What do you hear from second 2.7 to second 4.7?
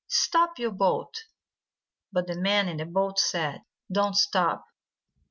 the boat said: "Don't stop!"